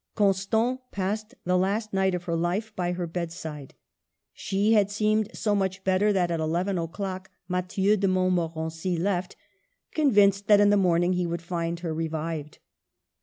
[0.15, 3.75] Constant passed the last night of her life by her bedside.
[4.33, 9.35] She had seemed so much better that at eleven o'clock Mathieu de Montmorency left,
[9.91, 12.57] convinced that in the morning he would find her revived.